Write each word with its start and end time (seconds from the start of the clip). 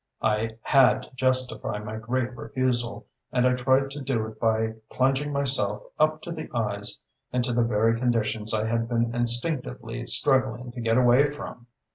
I 0.23 0.57
had 0.63 1.03
to 1.03 1.11
justify 1.13 1.77
my 1.77 1.97
great 1.97 2.35
refusal, 2.35 3.05
and 3.31 3.45
I 3.45 3.53
tried 3.53 3.91
to 3.91 4.01
do 4.01 4.25
it 4.25 4.39
by 4.39 4.73
plunging 4.89 5.31
myself 5.31 5.83
up 5.99 6.23
to 6.23 6.31
the 6.31 6.49
eyes 6.55 6.97
into 7.31 7.53
the 7.53 7.61
very 7.61 7.99
conditions 7.99 8.51
I 8.51 8.65
had 8.67 8.89
been 8.89 9.13
instinctively 9.13 10.07
struggling 10.07 10.71
to 10.71 10.81
get 10.81 10.97
away 10.97 11.27
from. 11.29 11.67